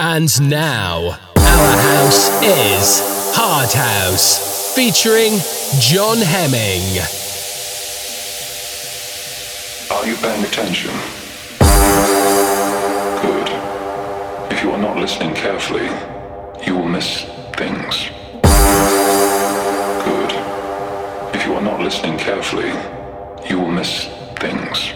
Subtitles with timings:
[0.00, 3.00] And now, our house is
[3.36, 5.38] Hard House, featuring
[5.78, 6.98] John Hemming.
[9.92, 10.90] Are you paying attention?
[13.22, 13.48] Good.
[14.52, 15.88] If you are not listening carefully,
[16.66, 17.22] you will miss
[17.54, 18.10] things.
[20.02, 20.32] Good.
[21.36, 22.72] If you are not listening carefully,
[23.48, 24.08] you will miss
[24.40, 24.92] things.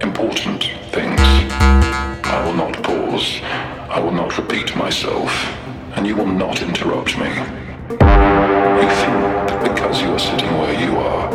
[0.00, 1.20] Important things.
[2.24, 3.40] I will not pause.
[3.94, 5.30] I will not repeat myself.
[5.94, 7.28] And you will not interrupt me.
[7.28, 11.32] You think that because you are sitting where you are,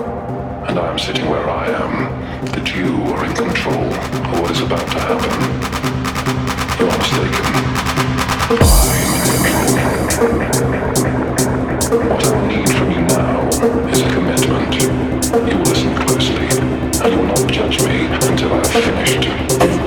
[0.67, 2.11] and I am sitting where I am,
[2.51, 5.31] that you are in control of what is about to happen.
[6.79, 7.45] You are mistaken.
[8.59, 10.35] I'm in control.
[12.11, 13.47] What I need from you now
[13.87, 14.73] is a commitment.
[15.47, 16.47] You will listen closely,
[16.99, 19.78] and you will not judge me until I have finished.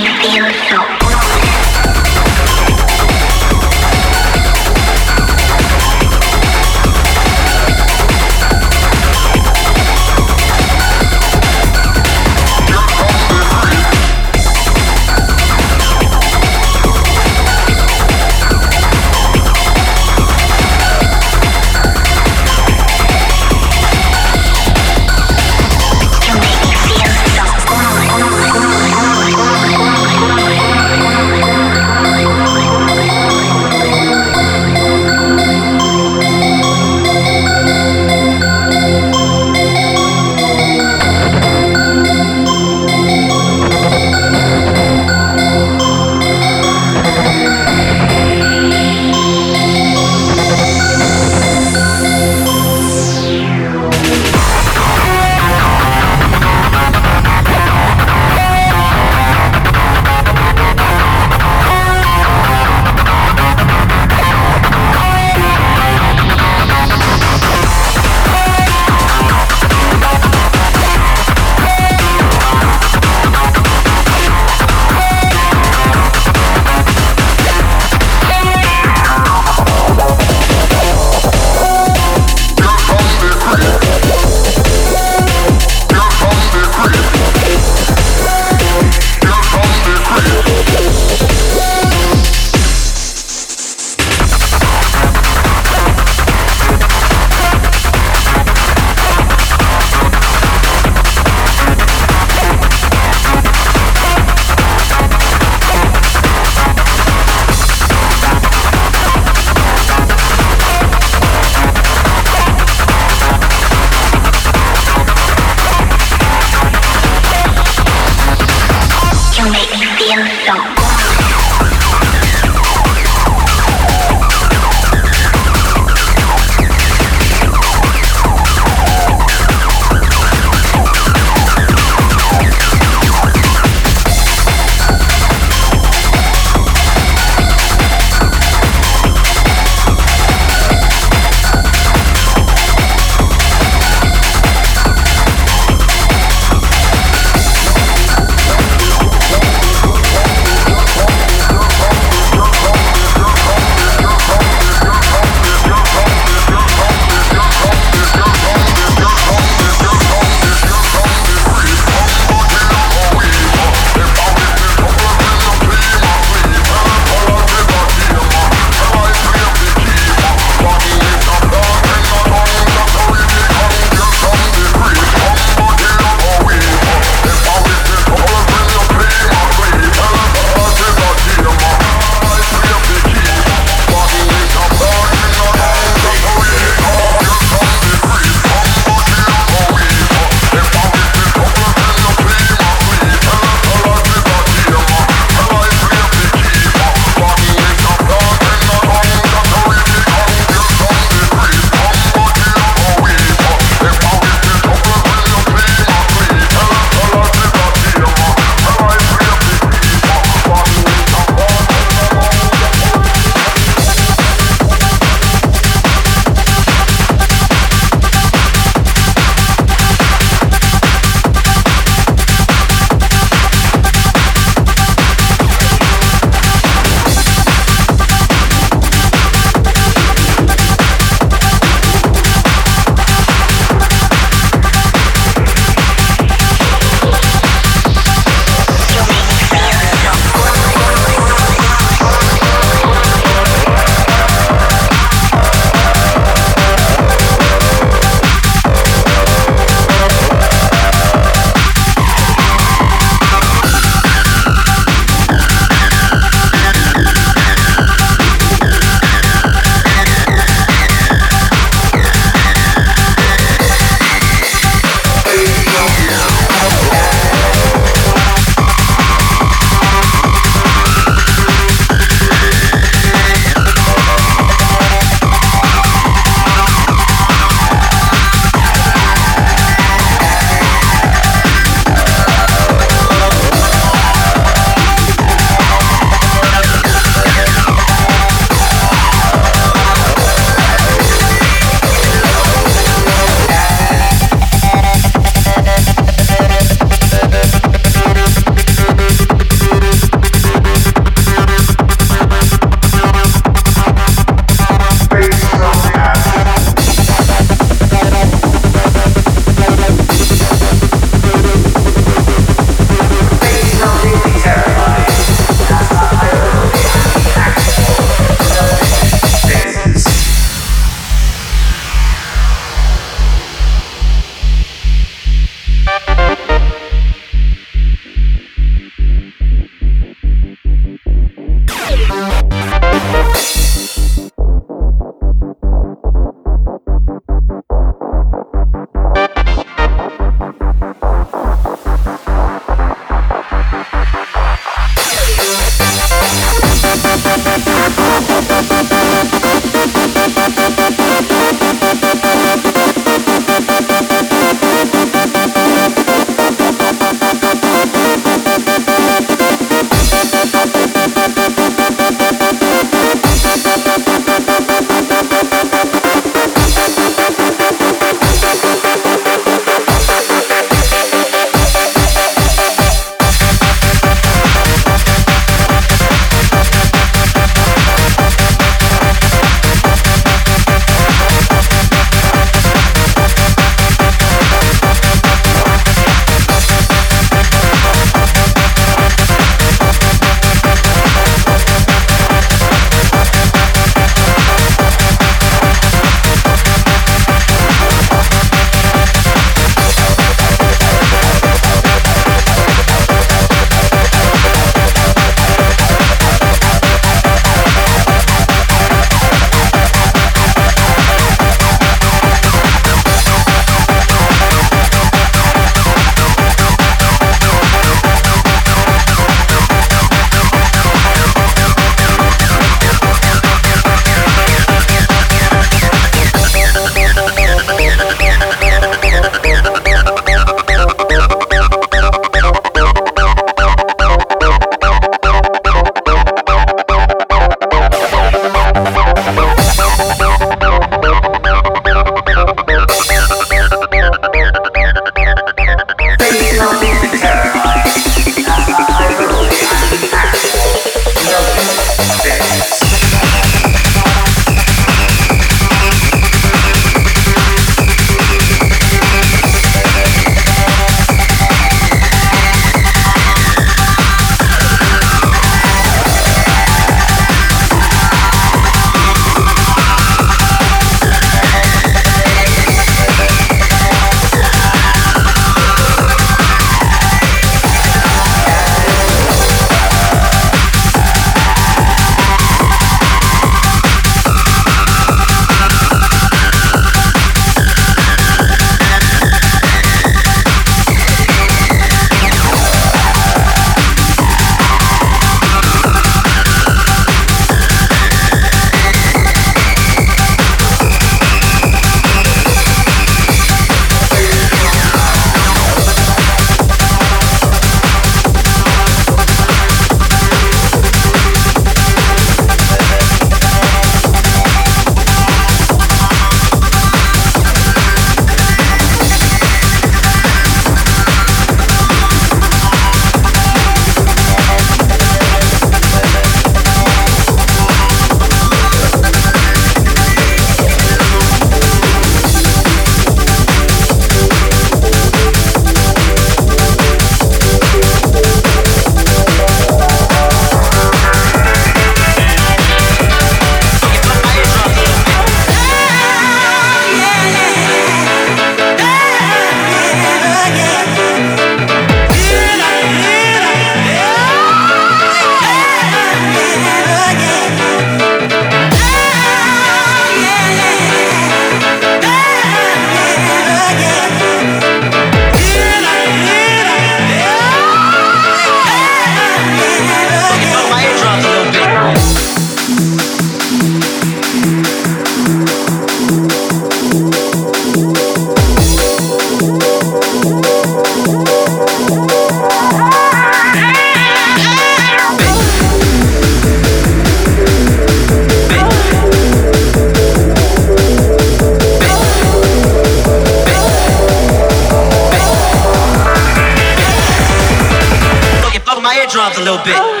[599.11, 600.00] dropped a little bit.